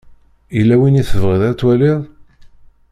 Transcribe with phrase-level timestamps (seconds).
[0.57, 2.01] Yella win i tebɣiḍ ad twaliḍ?